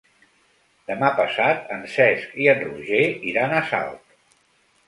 Demà 0.91 1.11
passat 1.19 1.69
en 1.77 1.85
Cesc 1.97 2.33
i 2.47 2.49
en 2.55 2.65
Roger 2.65 3.05
iran 3.35 3.55
a 3.59 3.65
Salt. 3.73 4.21